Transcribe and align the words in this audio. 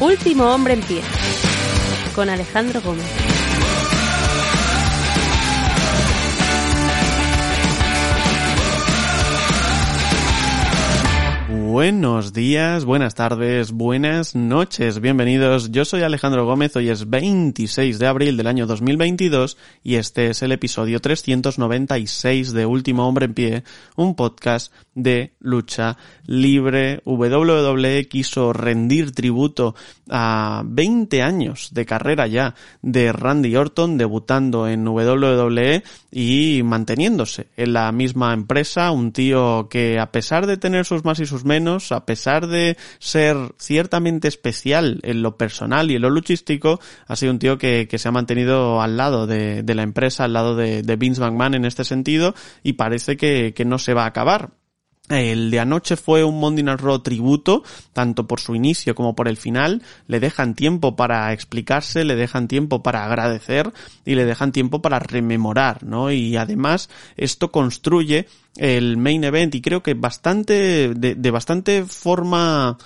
Último 0.00 0.44
hombre 0.52 0.74
en 0.74 0.80
pie 0.82 1.00
con 2.14 2.28
Alejandro 2.28 2.82
Gómez. 2.82 3.35
Buenos 11.76 12.32
días, 12.32 12.86
buenas 12.86 13.14
tardes, 13.14 13.70
buenas 13.70 14.34
noches, 14.34 14.98
bienvenidos. 14.98 15.70
Yo 15.72 15.84
soy 15.84 16.04
Alejandro 16.04 16.46
Gómez, 16.46 16.74
hoy 16.74 16.88
es 16.88 17.10
26 17.10 17.98
de 17.98 18.06
abril 18.06 18.38
del 18.38 18.46
año 18.46 18.66
2022 18.66 19.58
y 19.84 19.96
este 19.96 20.30
es 20.30 20.40
el 20.40 20.52
episodio 20.52 21.02
396 21.02 22.54
de 22.54 22.64
Último 22.64 23.06
Hombre 23.06 23.26
en 23.26 23.34
Pie, 23.34 23.64
un 23.94 24.14
podcast 24.14 24.72
de 24.94 25.34
lucha 25.38 25.98
libre. 26.24 27.02
WWE 27.04 28.08
quiso 28.08 28.54
rendir 28.54 29.12
tributo 29.12 29.74
a 30.08 30.62
20 30.64 31.22
años 31.22 31.68
de 31.72 31.84
carrera 31.84 32.26
ya 32.26 32.54
de 32.80 33.12
Randy 33.12 33.54
Orton, 33.54 33.98
debutando 33.98 34.66
en 34.66 34.88
WWE 34.88 35.82
y 36.10 36.62
manteniéndose 36.64 37.48
en 37.58 37.74
la 37.74 37.92
misma 37.92 38.32
empresa, 38.32 38.90
un 38.90 39.12
tío 39.12 39.68
que 39.68 39.98
a 39.98 40.10
pesar 40.10 40.46
de 40.46 40.56
tener 40.56 40.86
sus 40.86 41.04
más 41.04 41.20
y 41.20 41.26
sus 41.26 41.44
menos, 41.44 41.65
a 41.66 42.06
pesar 42.06 42.46
de 42.46 42.76
ser 42.98 43.36
ciertamente 43.58 44.28
especial 44.28 45.00
en 45.02 45.22
lo 45.22 45.36
personal 45.36 45.90
y 45.90 45.96
en 45.96 46.02
lo 46.02 46.10
luchístico, 46.10 46.80
ha 47.06 47.16
sido 47.16 47.32
un 47.32 47.38
tío 47.38 47.58
que, 47.58 47.88
se 47.96 48.08
ha 48.08 48.12
mantenido 48.12 48.80
al 48.80 48.96
lado 48.96 49.26
de, 49.26 49.64
la 49.66 49.82
empresa, 49.82 50.24
al 50.24 50.32
lado 50.32 50.54
de, 50.54 50.96
Vince 50.96 51.20
McMahon 51.20 51.54
en 51.54 51.64
este 51.64 51.84
sentido, 51.84 52.34
y 52.62 52.74
parece 52.74 53.16
que, 53.16 53.52
que 53.54 53.64
no 53.64 53.78
se 53.78 53.94
va 53.94 54.04
a 54.04 54.08
acabar. 54.08 54.50
El 55.08 55.52
de 55.52 55.60
anoche 55.60 55.96
fue 55.96 56.24
un 56.24 56.40
Monday 56.40 56.64
Night 56.64 56.80
tributo, 57.04 57.62
tanto 57.92 58.26
por 58.26 58.40
su 58.40 58.56
inicio 58.56 58.96
como 58.96 59.14
por 59.14 59.28
el 59.28 59.36
final. 59.36 59.82
Le 60.08 60.18
dejan 60.18 60.54
tiempo 60.54 60.96
para 60.96 61.32
explicarse, 61.32 62.04
le 62.04 62.16
dejan 62.16 62.48
tiempo 62.48 62.82
para 62.82 63.04
agradecer 63.04 63.72
y 64.04 64.16
le 64.16 64.24
dejan 64.24 64.50
tiempo 64.50 64.82
para 64.82 64.98
rememorar, 64.98 65.84
¿no? 65.84 66.10
Y 66.10 66.36
además 66.36 66.90
esto 67.16 67.52
construye 67.52 68.26
el 68.56 68.96
main 68.96 69.22
event 69.22 69.54
y 69.54 69.60
creo 69.60 69.82
que 69.82 69.94
bastante, 69.94 70.92
de, 70.94 71.14
de, 71.14 71.30
bastante 71.30 71.84
forma, 71.84 72.76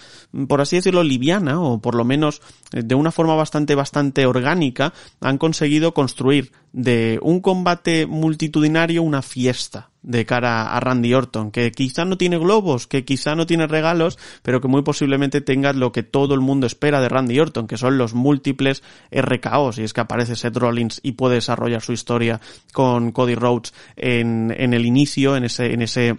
por 0.46 0.60
así 0.60 0.76
decirlo, 0.76 1.02
liviana 1.02 1.60
o 1.60 1.80
por 1.80 1.94
lo 1.94 2.04
menos 2.04 2.42
de 2.72 2.94
una 2.94 3.12
forma 3.12 3.34
bastante, 3.34 3.74
bastante 3.74 4.26
orgánica, 4.26 4.92
han 5.20 5.38
conseguido 5.38 5.94
construir 5.94 6.52
de 6.72 7.18
un 7.22 7.40
combate 7.40 8.06
multitudinario 8.06 9.02
una 9.02 9.22
fiesta 9.22 9.89
de 10.02 10.24
cara 10.26 10.74
a 10.74 10.80
Randy 10.80 11.12
Orton, 11.14 11.50
que 11.50 11.70
quizá 11.72 12.04
no 12.04 12.16
tiene 12.16 12.38
globos, 12.38 12.86
que 12.86 13.04
quizá 13.04 13.34
no 13.34 13.46
tiene 13.46 13.66
regalos, 13.66 14.18
pero 14.42 14.60
que 14.60 14.68
muy 14.68 14.82
posiblemente 14.82 15.40
tenga 15.40 15.72
lo 15.72 15.92
que 15.92 16.02
todo 16.02 16.34
el 16.34 16.40
mundo 16.40 16.66
espera 16.66 17.00
de 17.00 17.08
Randy 17.08 17.38
Orton, 17.38 17.66
que 17.66 17.76
son 17.76 17.98
los 17.98 18.14
múltiples 18.14 18.82
RKOs, 19.10 19.78
y 19.78 19.84
es 19.84 19.92
que 19.92 20.00
aparece 20.00 20.36
Seth 20.36 20.56
Rollins 20.56 21.00
y 21.02 21.12
puede 21.12 21.36
desarrollar 21.36 21.82
su 21.82 21.92
historia 21.92 22.40
con 22.72 23.12
Cody 23.12 23.34
Rhodes 23.34 23.74
en, 23.96 24.54
en 24.56 24.74
el 24.74 24.86
inicio, 24.86 25.36
en 25.36 25.44
ese 25.44 25.72
en 25.72 25.82
ese 25.82 26.16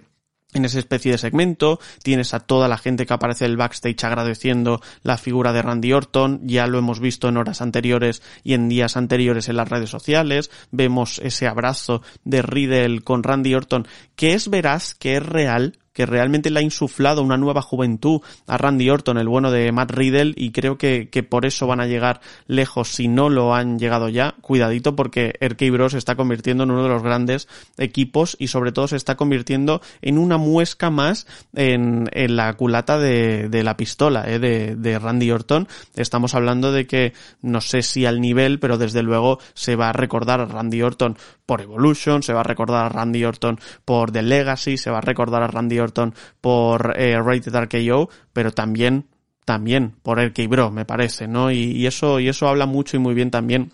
en 0.54 0.66
esa 0.66 0.80
especie 0.80 1.12
de 1.12 1.18
segmento, 1.18 1.80
tienes 2.04 2.34
a 2.34 2.40
toda 2.40 2.68
la 2.68 2.78
gente 2.78 3.06
que 3.06 3.14
aparece 3.14 3.46
en 3.46 3.52
el 3.52 3.58
backstage 3.58 4.04
agradeciendo 4.04 4.82
la 5.04 5.18
figura 5.18 5.54
de 5.54 5.62
Randy 5.62 5.94
Orton, 5.94 6.42
ya 6.44 6.68
lo 6.68 6.78
hemos 6.78 7.00
visto 7.00 7.30
en 7.30 7.38
horas 7.38 7.62
anteriores 7.62 8.22
y 8.44 8.54
en 8.54 8.70
días 8.70 8.98
anteriores 8.98 9.50
en 9.50 9.58
las 9.58 9.70
redes 9.70 9.90
sociales, 9.90 10.52
vemos 10.72 11.20
ese 11.24 11.48
abrazo 11.48 12.02
de 12.24 12.42
Riddle 12.42 13.02
con 13.02 13.24
Randy 13.24 13.56
Orton, 13.56 13.88
que 14.16 14.34
es 14.34 14.50
veraz, 14.50 14.94
que 14.96 15.18
es 15.18 15.26
real, 15.26 15.78
que 15.94 16.06
realmente 16.06 16.50
le 16.50 16.60
ha 16.60 16.64
insuflado 16.64 17.22
una 17.22 17.38
nueva 17.38 17.62
juventud 17.62 18.22
a 18.48 18.58
Randy 18.58 18.90
Orton, 18.90 19.18
el 19.18 19.28
bueno 19.28 19.52
de 19.52 19.72
Matt 19.72 19.92
Riddle, 19.92 20.34
y 20.36 20.52
creo 20.52 20.78
que, 20.78 21.10
que 21.10 21.24
por 21.24 21.46
eso 21.46 21.68
van 21.68 21.82
a 21.82 21.88
llegar 21.88 22.22
lejos 22.48 22.90
si 22.90 23.08
no 23.08 23.30
lo 23.30 23.54
han 23.54 23.80
llegado 23.80 24.10
ya. 24.10 24.36
Cuidadito 24.42 24.96
porque 24.96 25.34
RK 25.42 25.72
Bros 25.72 25.92
se 25.94 25.98
está 25.98 26.16
convirtiendo 26.16 26.64
en 26.64 26.72
uno 26.72 26.84
de 26.84 26.90
los 26.90 27.04
grandes 27.04 27.48
equipos 27.78 28.36
y 28.40 28.48
sobre 28.48 28.72
todo 28.72 28.88
se 28.88 28.96
está 28.96 29.16
convirtiendo 29.16 29.82
en 30.02 30.18
una 30.18 30.38
muesca 30.38 30.90
más 30.90 31.28
en, 31.54 32.10
en 32.14 32.36
la 32.36 32.54
culata 32.54 32.98
de, 32.98 33.50
de 33.50 33.64
la 33.64 33.78
pistola 33.78 34.24
eh, 34.28 34.40
de, 34.40 34.76
de 34.76 35.00
Randy 35.00 35.32
Orton. 35.32 35.68
Estamos 35.96 36.36
hablando 36.36 36.72
de 36.72 36.88
que 36.88 37.14
no 37.42 37.62
sé 37.62 37.82
si 37.82 38.06
al 38.06 38.22
nivel, 38.22 38.60
pero 38.60 38.78
desde 38.78 39.04
luego 39.04 39.40
se 39.54 39.76
va 39.76 39.90
a 39.90 39.94
recordar 39.94 40.42
a 40.42 40.46
Randy 40.46 40.82
Orton 40.82 41.18
por 41.46 41.62
Evolution, 41.62 42.24
se 42.24 42.34
va 42.34 42.42
a 42.42 42.44
recordar 42.44 42.86
a 42.86 42.90
Randy 42.90 43.26
Orton 43.26 43.60
por 43.84 44.12
The 44.12 44.22
Legacy, 44.22 44.78
se 44.78 44.90
va 44.90 45.00
a 45.00 45.02
recordar 45.02 45.44
a 45.44 45.48
Randy 45.48 45.81
Orton 45.82 46.14
por 46.40 46.94
eh, 46.98 47.20
Rated 47.20 47.56
RKO, 47.56 48.10
pero 48.34 48.52
también 48.52 49.08
también 49.46 49.96
por 50.04 50.20
RK 50.20 50.48
Bro, 50.48 50.72
me 50.72 50.86
parece, 50.86 51.28
¿no? 51.28 51.52
Y, 51.52 51.86
eso, 51.86 52.20
y 52.20 52.30
eso 52.30 52.48
habla 52.48 52.66
mucho 52.66 52.96
y 52.96 53.00
muy 53.00 53.14
bien 53.14 53.32
también 53.32 53.74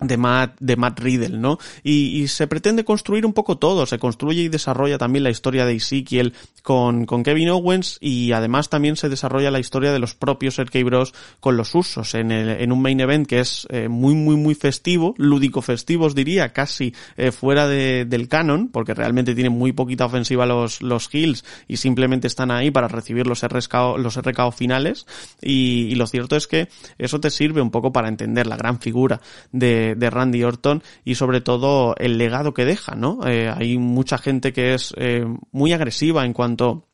de 0.00 0.18
Matt, 0.18 0.56
de 0.60 0.76
Matt 0.76 1.00
Riddle, 1.00 1.38
¿no? 1.38 1.58
Y, 1.82 2.20
y, 2.20 2.28
se 2.28 2.46
pretende 2.46 2.84
construir 2.84 3.24
un 3.24 3.32
poco 3.32 3.56
todo, 3.56 3.86
se 3.86 3.98
construye 3.98 4.42
y 4.42 4.48
desarrolla 4.48 4.98
también 4.98 5.24
la 5.24 5.30
historia 5.30 5.64
de 5.64 5.74
Ezekiel 5.74 6.34
con, 6.62 7.06
con 7.06 7.22
Kevin 7.22 7.48
Owens 7.48 7.96
y 8.02 8.32
además 8.32 8.68
también 8.68 8.96
se 8.96 9.08
desarrolla 9.08 9.50
la 9.50 9.58
historia 9.58 9.92
de 9.92 9.98
los 9.98 10.14
propios 10.14 10.58
RK 10.58 10.84
Bros 10.84 11.14
con 11.40 11.56
los 11.56 11.74
usos 11.74 12.14
en, 12.14 12.30
el, 12.30 12.60
en 12.60 12.72
un 12.72 12.82
main 12.82 13.00
event 13.00 13.26
que 13.26 13.40
es 13.40 13.66
eh, 13.70 13.88
muy 13.88 14.14
muy 14.14 14.36
muy 14.36 14.54
festivo, 14.54 15.14
lúdico 15.16 15.62
festivo 15.62 16.04
os 16.04 16.14
diría, 16.14 16.52
casi 16.52 16.94
eh, 17.16 17.32
fuera 17.32 17.66
de, 17.66 18.04
del 18.04 18.28
canon, 18.28 18.68
porque 18.68 18.92
realmente 18.92 19.34
tiene 19.34 19.48
muy 19.48 19.72
poquita 19.72 20.04
ofensiva 20.04 20.44
los, 20.44 20.82
los 20.82 21.08
heels 21.14 21.42
y 21.68 21.78
simplemente 21.78 22.26
están 22.26 22.50
ahí 22.50 22.70
para 22.70 22.88
recibir 22.88 23.26
los 23.26 23.42
RKO, 23.42 23.96
los 23.96 24.20
RKO 24.20 24.52
finales 24.52 25.06
y, 25.40 25.86
y 25.88 25.94
lo 25.94 26.06
cierto 26.06 26.36
es 26.36 26.46
que 26.46 26.68
eso 26.98 27.18
te 27.18 27.30
sirve 27.30 27.62
un 27.62 27.70
poco 27.70 27.92
para 27.92 28.08
entender 28.08 28.46
la 28.46 28.58
gran 28.58 28.78
figura 28.78 29.22
de 29.52 29.85
de, 29.94 30.10
Randy 30.10 30.42
Orton 30.44 30.82
y 31.04 31.14
sobre 31.14 31.40
todo 31.40 31.94
el 31.98 32.18
legado 32.18 32.54
que 32.54 32.64
deja, 32.64 32.94
¿no? 32.94 33.20
Eh, 33.26 33.52
hay 33.54 33.78
mucha 33.78 34.18
gente 34.18 34.52
que 34.52 34.74
es 34.74 34.94
eh, 34.96 35.24
muy 35.52 35.72
agresiva 35.72 36.24
en 36.24 36.32
cuanto 36.32 36.86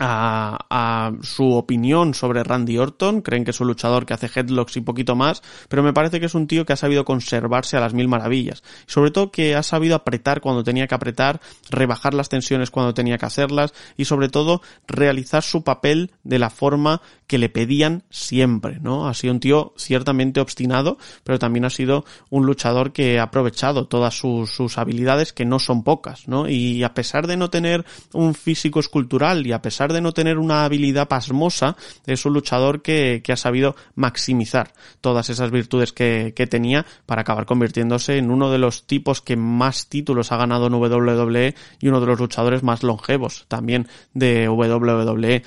a, 0.00 0.66
a, 0.70 1.12
su 1.22 1.52
opinión 1.52 2.14
sobre 2.14 2.42
Randy 2.42 2.78
Orton, 2.78 3.20
creen 3.20 3.44
que 3.44 3.50
es 3.50 3.60
un 3.60 3.66
luchador 3.66 4.06
que 4.06 4.14
hace 4.14 4.30
headlocks 4.34 4.76
y 4.76 4.80
poquito 4.80 5.14
más, 5.14 5.42
pero 5.68 5.82
me 5.82 5.92
parece 5.92 6.20
que 6.20 6.26
es 6.26 6.34
un 6.34 6.46
tío 6.46 6.64
que 6.64 6.72
ha 6.72 6.76
sabido 6.76 7.04
conservarse 7.04 7.76
a 7.76 7.80
las 7.80 7.92
mil 7.92 8.08
maravillas. 8.08 8.62
Sobre 8.86 9.10
todo 9.10 9.30
que 9.30 9.54
ha 9.54 9.62
sabido 9.62 9.94
apretar 9.94 10.40
cuando 10.40 10.64
tenía 10.64 10.86
que 10.86 10.94
apretar, 10.94 11.40
rebajar 11.70 12.14
las 12.14 12.30
tensiones 12.30 12.70
cuando 12.70 12.94
tenía 12.94 13.18
que 13.18 13.26
hacerlas 13.26 13.74
y 13.96 14.06
sobre 14.06 14.28
todo 14.28 14.62
realizar 14.86 15.42
su 15.42 15.62
papel 15.64 16.12
de 16.24 16.38
la 16.38 16.50
forma 16.50 17.02
que 17.30 17.38
le 17.38 17.48
pedían 17.48 18.02
siempre, 18.10 18.80
¿no? 18.80 19.06
Ha 19.06 19.14
sido 19.14 19.32
un 19.32 19.38
tío 19.38 19.72
ciertamente 19.76 20.40
obstinado, 20.40 20.98
pero 21.22 21.38
también 21.38 21.64
ha 21.64 21.70
sido 21.70 22.04
un 22.28 22.44
luchador 22.44 22.92
que 22.92 23.20
ha 23.20 23.22
aprovechado 23.22 23.86
todas 23.86 24.18
sus, 24.18 24.50
sus 24.50 24.78
habilidades 24.78 25.32
que 25.32 25.44
no 25.44 25.60
son 25.60 25.84
pocas, 25.84 26.26
¿no? 26.26 26.48
Y 26.48 26.82
a 26.82 26.92
pesar 26.92 27.28
de 27.28 27.36
no 27.36 27.48
tener 27.48 27.84
un 28.14 28.34
físico 28.34 28.80
escultural 28.80 29.46
y 29.46 29.52
a 29.52 29.62
pesar 29.62 29.92
de 29.92 30.00
no 30.00 30.10
tener 30.10 30.38
una 30.38 30.64
habilidad 30.64 31.06
pasmosa, 31.06 31.76
es 32.04 32.26
un 32.26 32.32
luchador 32.32 32.82
que, 32.82 33.20
que 33.22 33.32
ha 33.32 33.36
sabido 33.36 33.76
maximizar 33.94 34.72
todas 35.00 35.30
esas 35.30 35.52
virtudes 35.52 35.92
que, 35.92 36.32
que, 36.34 36.48
tenía 36.48 36.84
para 37.06 37.20
acabar 37.20 37.46
convirtiéndose 37.46 38.18
en 38.18 38.32
uno 38.32 38.50
de 38.50 38.58
los 38.58 38.88
tipos 38.88 39.20
que 39.20 39.36
más 39.36 39.86
títulos 39.86 40.32
ha 40.32 40.36
ganado 40.36 40.66
en 40.66 40.74
WWE 40.74 41.54
y 41.78 41.86
uno 41.86 42.00
de 42.00 42.06
los 42.08 42.18
luchadores 42.18 42.64
más 42.64 42.82
longevos 42.82 43.44
también 43.46 43.86
de 44.14 44.48
WWE 44.48 45.44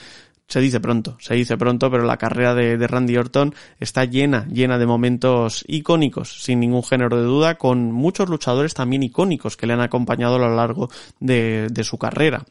se 0.54 0.62
dice 0.62 0.80
pronto, 0.80 1.18
se 1.20 1.34
dice 1.34 1.58
pronto, 1.58 1.90
pero 1.90 2.04
la 2.04 2.18
carrera 2.18 2.54
de, 2.54 2.78
Randy 2.86 3.18
Orton 3.18 3.56
está 3.80 4.06
llena, 4.06 4.46
llena 4.52 4.78
de 4.78 4.86
momentos 4.86 5.66
icónicos, 5.68 6.44
sin 6.44 6.60
ningún 6.60 6.84
género 6.84 7.18
de 7.18 7.24
duda, 7.24 7.56
con 7.56 7.92
muchos 7.92 8.30
luchadores 8.30 8.76
también 8.76 9.02
icónicos 9.02 9.58
que 9.58 9.66
le 9.66 9.74
han 9.74 9.82
acompañado 9.82 10.36
a 10.36 10.48
lo 10.48 10.56
largo 10.56 10.92
de, 11.20 11.72
su 11.84 11.98
carrera. 11.98 12.46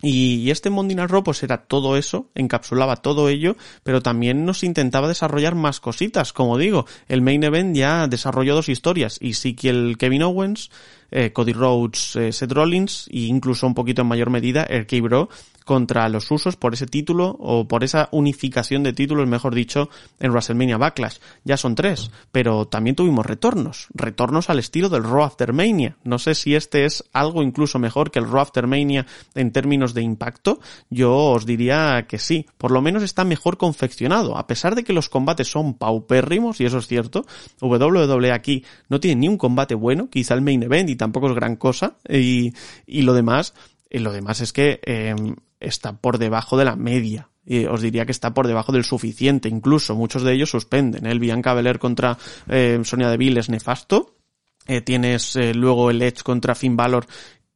Y 0.00 0.48
este 0.52 0.70
Mondina 0.70 1.08
Raw 1.08 1.24
pues 1.24 1.42
era 1.42 1.64
todo 1.64 1.96
eso, 1.96 2.30
encapsulaba 2.36 2.94
todo 2.94 3.28
ello, 3.28 3.56
pero 3.82 4.00
también 4.00 4.44
nos 4.44 4.62
intentaba 4.62 5.08
desarrollar 5.08 5.56
más 5.56 5.80
cositas, 5.80 6.32
como 6.32 6.56
digo, 6.56 6.86
el 7.08 7.20
main 7.20 7.42
event 7.42 7.74
ya 7.74 8.06
desarrolló 8.06 8.54
dos 8.54 8.68
historias, 8.68 9.18
y 9.20 9.34
sí 9.34 9.54
que 9.54 9.70
el 9.70 9.98
Kevin 9.98 10.22
Owens, 10.22 10.70
eh, 11.10 11.32
Cody 11.32 11.52
Rhodes, 11.52 12.16
eh, 12.16 12.32
Seth 12.32 12.52
Rollins, 12.52 13.08
e 13.10 13.20
incluso 13.20 13.66
un 13.66 13.74
poquito 13.74 14.02
en 14.02 14.08
mayor 14.08 14.30
medida, 14.30 14.64
RK 14.64 15.00
Bro, 15.02 15.28
contra 15.64 16.08
los 16.08 16.28
usos 16.30 16.56
por 16.56 16.74
ese 16.74 16.86
título 16.86 17.36
o 17.38 17.68
por 17.68 17.84
esa 17.84 18.08
unificación 18.10 18.82
de 18.82 18.92
títulos, 18.92 19.28
mejor 19.28 19.54
dicho, 19.54 19.88
en 20.18 20.32
WrestleMania 20.32 20.78
Backlash. 20.78 21.18
Ya 21.44 21.56
son 21.56 21.76
tres, 21.76 22.10
pero 22.32 22.66
también 22.66 22.96
tuvimos 22.96 23.24
retornos, 23.24 23.86
retornos 23.94 24.50
al 24.50 24.58
estilo 24.58 24.88
del 24.88 25.04
Raw 25.04 25.22
After 25.22 25.52
Mania. 25.52 25.96
No 26.02 26.18
sé 26.18 26.34
si 26.34 26.56
este 26.56 26.86
es 26.86 27.04
algo 27.12 27.42
incluso 27.42 27.78
mejor 27.78 28.10
que 28.10 28.18
el 28.18 28.28
Raw 28.28 28.40
After 28.40 28.66
Mania 28.66 29.06
en 29.36 29.52
términos 29.52 29.94
de 29.94 30.02
impacto. 30.02 30.58
Yo 30.88 31.14
os 31.16 31.46
diría 31.46 32.04
que 32.08 32.18
sí, 32.18 32.46
por 32.58 32.72
lo 32.72 32.82
menos 32.82 33.04
está 33.04 33.24
mejor 33.24 33.56
confeccionado, 33.56 34.36
a 34.36 34.48
pesar 34.48 34.74
de 34.74 34.82
que 34.82 34.92
los 34.92 35.08
combates 35.08 35.48
son 35.48 35.74
paupérrimos, 35.74 36.60
y 36.60 36.64
eso 36.64 36.78
es 36.78 36.88
cierto, 36.88 37.26
WWE 37.60 38.32
aquí 38.32 38.64
no 38.88 38.98
tiene 38.98 39.20
ni 39.20 39.28
un 39.28 39.36
combate 39.36 39.74
bueno, 39.74 40.08
quizá 40.10 40.34
el 40.34 40.42
main 40.42 40.62
event 40.62 40.90
y 40.90 40.96
tampoco 41.00 41.28
es 41.28 41.34
gran 41.34 41.56
cosa, 41.56 41.96
y, 42.08 42.52
y 42.86 43.02
lo 43.02 43.14
demás, 43.14 43.54
y 43.90 43.98
lo 43.98 44.12
demás 44.12 44.40
es 44.40 44.52
que 44.52 44.80
eh, 44.84 45.16
está 45.58 45.96
por 45.96 46.18
debajo 46.18 46.56
de 46.56 46.64
la 46.64 46.76
media. 46.76 47.28
Y 47.44 47.64
os 47.64 47.80
diría 47.80 48.04
que 48.04 48.12
está 48.12 48.32
por 48.32 48.46
debajo 48.46 48.70
del 48.70 48.84
suficiente, 48.84 49.48
incluso 49.48 49.96
muchos 49.96 50.22
de 50.22 50.34
ellos 50.34 50.50
suspenden. 50.50 51.06
El 51.06 51.18
Bianca 51.18 51.54
Belair 51.54 51.78
contra 51.78 52.18
eh, 52.48 52.78
Sonia 52.84 53.08
Deville 53.08 53.40
es 53.40 53.48
nefasto. 53.48 54.14
Eh, 54.66 54.82
tienes 54.82 55.34
eh, 55.36 55.54
luego 55.54 55.90
el 55.90 56.02
Edge 56.02 56.22
contra 56.22 56.54
Finn 56.54 56.76
Balor 56.76 57.06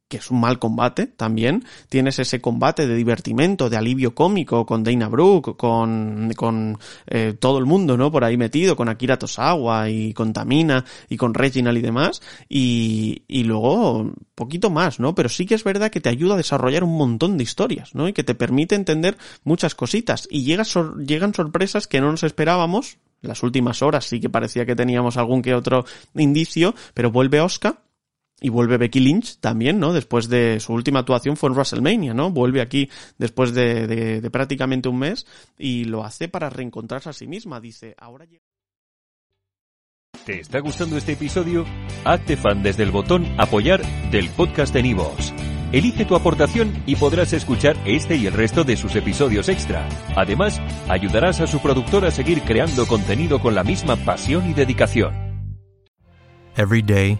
que 0.07 0.17
es 0.17 0.29
un 0.29 0.39
mal 0.39 0.59
combate 0.59 1.07
también. 1.07 1.65
Tienes 1.89 2.19
ese 2.19 2.39
combate 2.39 2.87
de 2.87 2.95
divertimento, 2.95 3.69
de 3.69 3.77
alivio 3.77 4.13
cómico 4.13 4.65
con 4.65 4.83
Dana 4.83 5.07
Brooke, 5.07 5.57
con, 5.57 6.31
con 6.35 6.77
eh, 7.07 7.33
todo 7.39 7.57
el 7.57 7.65
mundo, 7.65 7.97
¿no? 7.97 8.11
Por 8.11 8.23
ahí 8.23 8.37
metido, 8.37 8.75
con 8.75 8.89
Akira 8.89 9.17
Tosawa 9.17 9.89
y 9.89 10.13
con 10.13 10.31
Tamina 10.33 10.85
y 11.09 11.17
con 11.17 11.33
Reginald 11.33 11.77
y 11.77 11.81
demás. 11.81 12.21
Y, 12.47 13.23
y 13.27 13.43
luego, 13.43 14.13
poquito 14.35 14.69
más, 14.69 14.99
¿no? 14.99 15.15
Pero 15.15 15.29
sí 15.29 15.45
que 15.45 15.55
es 15.55 15.63
verdad 15.63 15.89
que 15.89 16.01
te 16.01 16.09
ayuda 16.09 16.35
a 16.35 16.37
desarrollar 16.37 16.83
un 16.83 16.97
montón 16.97 17.37
de 17.37 17.43
historias, 17.43 17.95
¿no? 17.95 18.07
Y 18.07 18.13
que 18.13 18.23
te 18.23 18.35
permite 18.35 18.75
entender 18.75 19.17
muchas 19.43 19.73
cositas. 19.73 20.27
Y 20.29 20.43
llegan 20.43 21.33
sorpresas 21.33 21.87
que 21.87 22.01
no 22.01 22.11
nos 22.11 22.23
esperábamos. 22.23 22.97
Las 23.21 23.41
últimas 23.41 23.81
horas 23.81 24.05
sí 24.05 24.19
que 24.19 24.29
parecía 24.29 24.67
que 24.67 24.75
teníamos 24.75 25.17
algún 25.17 25.41
que 25.41 25.55
otro 25.55 25.85
indicio, 26.13 26.75
pero 26.93 27.09
vuelve 27.09 27.41
Oscar 27.41 27.84
y 28.41 28.49
vuelve 28.49 28.77
Becky 28.77 28.99
Lynch 28.99 29.37
también, 29.39 29.79
¿no? 29.79 29.93
Después 29.93 30.27
de 30.27 30.59
su 30.59 30.73
última 30.73 30.99
actuación 30.99 31.37
fue 31.37 31.49
en 31.49 31.55
WrestleMania, 31.55 32.13
¿no? 32.13 32.31
Vuelve 32.31 32.61
aquí 32.61 32.89
después 33.17 33.53
de, 33.53 33.87
de, 33.87 34.21
de 34.21 34.31
prácticamente 34.31 34.89
un 34.89 34.99
mes 34.99 35.25
y 35.57 35.85
lo 35.85 36.03
hace 36.03 36.27
para 36.27 36.49
reencontrarse 36.49 37.09
a 37.09 37.13
sí 37.13 37.27
misma. 37.27 37.61
Dice, 37.61 37.95
ahora. 37.97 38.25
¿Te 40.25 40.39
está 40.39 40.59
gustando 40.59 40.97
este 40.97 41.13
episodio? 41.13 41.65
Hazte 42.03 42.35
fan 42.35 42.63
desde 42.63 42.83
el 42.83 42.91
botón 42.91 43.25
apoyar 43.37 43.81
del 44.11 44.29
podcast 44.29 44.73
de 44.73 44.83
Nivos. 44.83 45.33
Elige 45.71 46.05
tu 46.05 46.15
aportación 46.15 46.83
y 46.85 46.95
podrás 46.95 47.33
escuchar 47.33 47.75
este 47.85 48.15
y 48.15 48.27
el 48.27 48.33
resto 48.33 48.63
de 48.63 48.77
sus 48.77 48.95
episodios 48.95 49.49
extra. 49.49 49.87
Además, 50.15 50.61
ayudarás 50.87 51.41
a 51.41 51.47
su 51.47 51.59
productor 51.59 52.05
a 52.05 52.11
seguir 52.11 52.41
creando 52.41 52.85
contenido 52.85 53.39
con 53.39 53.55
la 53.55 53.63
misma 53.63 53.95
pasión 53.97 54.49
y 54.49 54.53
dedicación. 54.53 55.13
Every 56.57 56.81
day 56.81 57.19